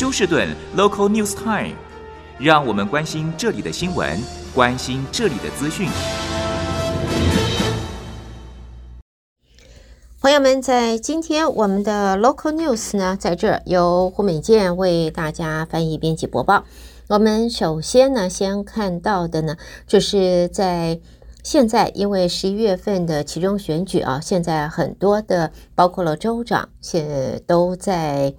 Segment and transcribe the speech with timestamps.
[0.00, 1.74] 休士顿 Local News Time，
[2.38, 4.18] 让我们关心这里的新闻，
[4.54, 5.90] 关心这里的资讯。
[10.22, 16.64] 朋友们，在今天我们的 Local News 呢，在这儿由胡美健为大家翻译、编辑、播报。
[17.08, 20.98] 我们首先呢，先看到的呢，就是在
[21.44, 28.32] 现在，因为十一月份的其中选举啊，现在很多的，包括了州长，现都在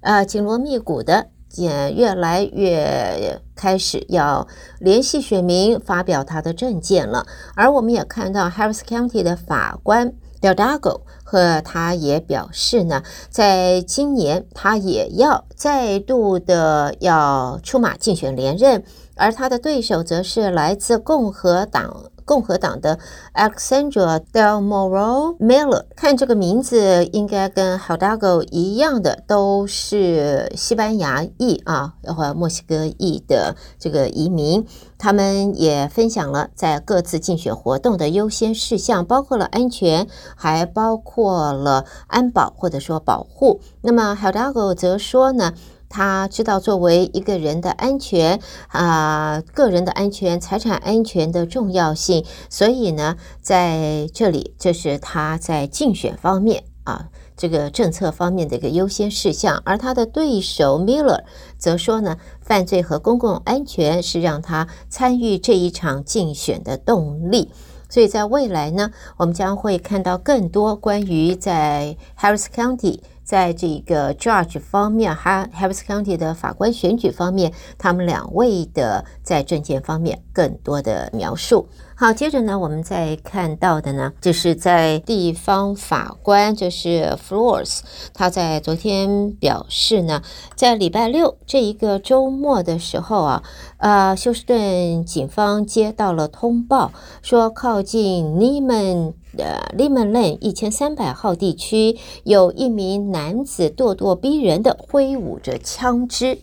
[0.00, 4.46] 呃紧锣密鼓的，也越来越开始要
[4.78, 7.26] 联系选民，发表他的政见了。
[7.54, 10.14] 而我们也看到 Harris County 的法官。
[10.40, 18.84] Del Dago 和他也表示呢，在今年他也要再度的要出马竞选连任，
[19.16, 22.07] 而他的对手则是来自共和党。
[22.28, 22.98] 共和党的
[23.32, 34.66] Alexandra Del Moral Miller，看这个名字应该跟 Hidalgo 一样的，都是西班牙裔啊，或墨西哥裔的这个移民。
[34.98, 43.60] 他们也分享了在各自竞选活动的优先事项，包括了安全，还包括了安保或者说保护。
[43.80, 45.54] 那么 Hidalgo 则说呢，
[45.88, 59.62] 他知道作为一个人的安全啊、个人的安全、财产安全的重要性，所以呢，在这里这是他在竞选方面啊，这个政策方面的一个优先事项。
[59.64, 61.22] 而他的对手 Miller
[61.56, 67.50] 则说呢，犯罪和公共安全是让他参与这一场竞选的动力。
[67.90, 73.00] 所以在未来呢，我们将会看到更多关于在 Harris County。
[73.28, 81.68] 在这个 judge 方面，哈，Harris County 的法官选举方面，他们两位的在政见方面更多的描述。
[81.94, 87.80] 好，接着呢，我们再看到的呢，就是在地方法官，就是 Floors，
[88.14, 90.22] 他在昨天表示呢，
[90.54, 93.42] 在礼拜六这一个周末的时候啊，
[93.76, 106.38] 呃，休斯顿警方接到了通报，说靠近 Niman 的 Niman Lane 一千三百号地区有一名男子咄咄逼人的挥舞着枪支。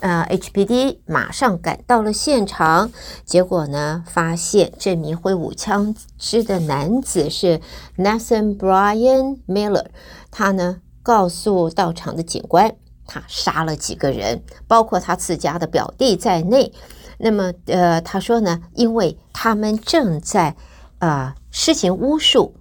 [0.00, 2.90] 呃，HPD 马上赶到了现场，
[3.24, 7.60] 结果呢，发现这名挥舞枪支的男子是
[7.96, 9.86] Nathan Brian Miller。
[10.30, 12.76] 他呢，告诉到场的警官，
[13.08, 16.72] 他杀了几个人，包括他自家的表弟在内。
[17.18, 20.54] 那么，呃，他说呢，因为他们正在
[21.00, 22.54] 啊、施行巫术。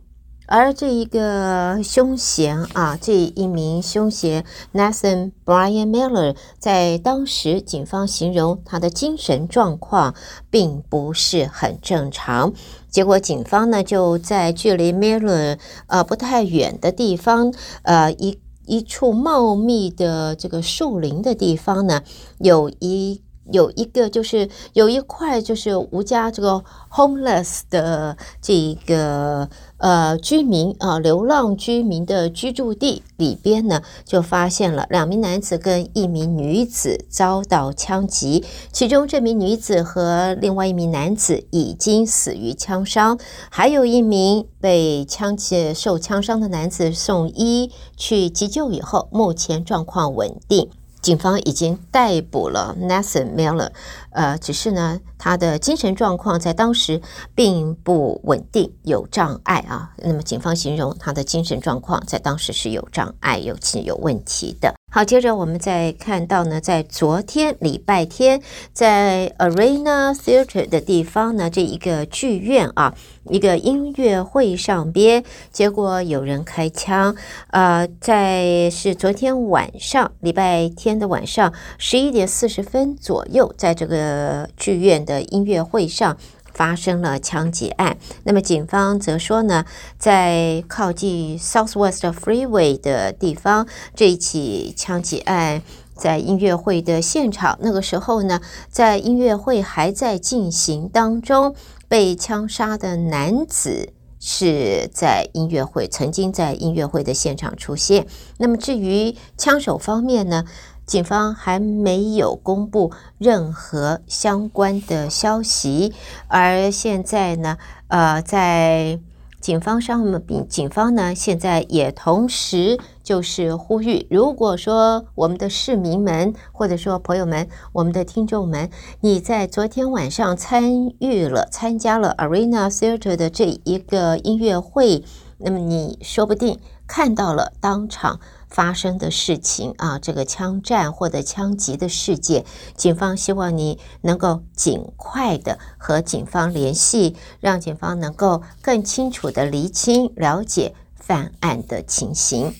[0.50, 10.16] 而这一个凶嫌啊，这一名凶嫌 Nathan Brian Miller，在当时警方形容他的精神状况
[10.50, 12.54] 并不是很正常。
[12.90, 22.04] 结果警方呢就在距离 Miller 呃不太远的地方，呃一一处茂密的这个树林的地方呢，
[22.40, 23.22] 有一。
[23.52, 43.18] 有一个就是有一块就是无家这个 homeless 的这个呃居民啊，流浪居民的居住地里边呢，就发现了两名男子跟一名女子遭到枪击，其中这名女子和另外一名男子已经死于枪伤，
[43.50, 50.70] 还有一名被枪击受枪伤的男子送医去急救以后，目前状况稳定。
[51.02, 53.72] 警方已经逮捕了 Nathan Miller，
[54.12, 57.02] 呃，只是呢，他的精神状况在当时
[57.36, 59.94] 并不稳定，有障碍啊。
[59.98, 64.77] 那么，警方形容他的精神状况在当时是有障碍、有其有问题的。
[64.98, 68.42] 好，接着我们再看到呢，在昨天礼拜天，
[68.74, 72.96] 在 Arena Theatre 的地方呢，这一个剧院啊，
[73.30, 77.16] 一个音乐会上边，结果有人开枪。
[77.52, 86.18] 呃，在是昨天晚上，礼拜天的晚上十一点四十分左右，在这个剧院的音乐会上。
[86.58, 89.64] 发生了枪击案，那么警方则说呢，
[90.00, 95.62] 在靠近 Southwest Freeway 的地方，这一起枪击案
[95.96, 98.42] 在音乐会的现场，那个时候呢，
[98.72, 101.54] 在音乐会还在进行当中，
[101.88, 108.08] 被枪杀的男子是在音乐会曾经在音乐会的现场出现。
[108.40, 110.44] 那么至于枪手方面呢？
[110.88, 115.94] 警方还没有公布任何相关的消息，
[116.30, 117.58] 而现在呢，
[117.90, 118.98] 呃，在
[119.42, 128.70] 警方上面，警方呢现在也同时就是呼吁，如果说我们的市民们或者说朋友们、我们的听众们，
[129.02, 135.04] 你在昨天晚上参与了、参加了 Arena Theatre 的这一个音乐会，
[135.38, 138.22] 那么你说不定看到了当场。
[138.50, 142.46] 发生的事情啊，这个枪战或者枪击的事件，
[142.76, 152.54] 警方希望你能够尽快的和警方联系，让警方能够更清楚的厘清、了解犯案的情形。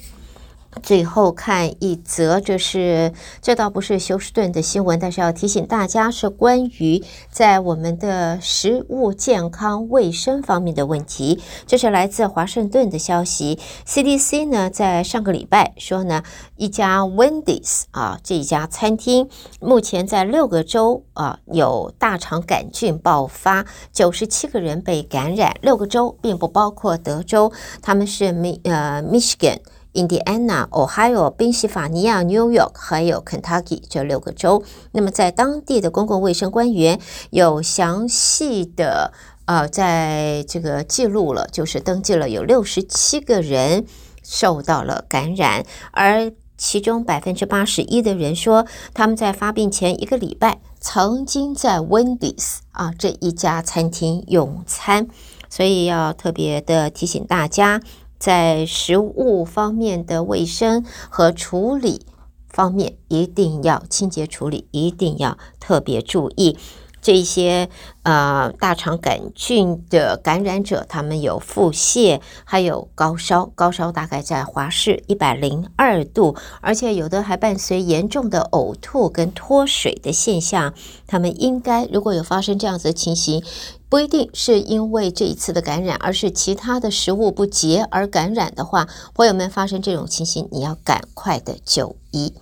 [0.84, 11.42] 最后看一则，这是这倒不是休斯顿的新闻，但是要提醒大家，是关于在我们的食物健康卫生方面的问题。
[11.66, 16.24] 这是来自华盛顿的消息，CDC 呢在上个礼拜说呢，
[16.58, 19.30] 一家 Wendy's 啊这一家餐厅
[19.60, 29.58] 目前在六个州啊有大肠杆菌爆发，九十七个人被感染，六个州并不包括德州，他们是米呃 Michigan。
[29.98, 37.00] 印第安纳、Ohio、宾夕法尼亚、New York 还有 Kentucky 这六个州，那么在当地的公共卫生官员
[37.32, 39.12] 有详细的
[39.46, 43.86] 呃，在这个记录了，就是登记了有六十七个人
[44.22, 55.08] 受到了感染，而其中百分之八十一的人说他们在发病前一个礼拜曾经在 Wendy's 啊这一家餐厅用餐，
[55.50, 57.82] 所以要特别的提醒大家。
[58.18, 62.06] 在食物方面的卫生和处理
[62.50, 66.58] 方面，一定要清洁处理，一定要特别注意。
[67.08, 67.70] 这些
[68.04, 80.74] 呃大肠杆菌的感染者，他们有腹泻，还有高烧，高烧大概在华氏一百零二度，而且有的还伴随严重的呕吐跟脱水的现象。
[81.08, 83.42] 他们应该如果有发生这样子的情形，
[83.88, 92.34] 不一定是因为这一次的感染，而是其他的食物不洁而感染的话，朋友们发生这种情形，你要赶快的就医。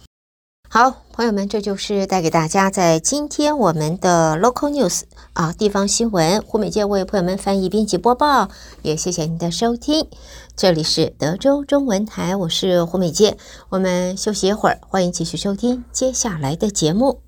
[0.68, 8.50] 好，朋友们，这就是带给大家在今天我们的 Local News 啊地方新闻，胡美健为朋友们翻译编辑播报，
[8.82, 10.10] 也谢谢您的收听。
[10.58, 13.38] 这里是德州中文台，我是胡美健，
[13.70, 17.25] 我们休息一会儿，欢迎继续收听接下来的节目。